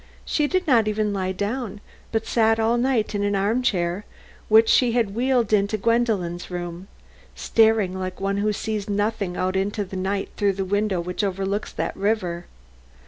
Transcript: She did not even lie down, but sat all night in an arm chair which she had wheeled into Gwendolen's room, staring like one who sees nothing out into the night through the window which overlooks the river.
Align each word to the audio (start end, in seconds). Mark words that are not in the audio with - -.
She 0.25 0.47
did 0.47 0.65
not 0.65 0.87
even 0.87 1.13
lie 1.13 1.31
down, 1.31 1.79
but 2.11 2.25
sat 2.25 2.59
all 2.59 2.75
night 2.75 3.13
in 3.13 3.21
an 3.23 3.35
arm 3.35 3.61
chair 3.61 4.03
which 4.49 4.67
she 4.67 4.93
had 4.93 5.13
wheeled 5.13 5.53
into 5.53 5.77
Gwendolen's 5.77 6.49
room, 6.49 6.87
staring 7.35 7.93
like 7.95 8.19
one 8.19 8.37
who 8.37 8.51
sees 8.51 8.89
nothing 8.89 9.37
out 9.37 9.55
into 9.55 9.85
the 9.85 9.95
night 9.97 10.29
through 10.37 10.53
the 10.53 10.65
window 10.65 10.99
which 10.99 11.23
overlooks 11.23 11.71
the 11.71 11.91
river. 11.93 12.47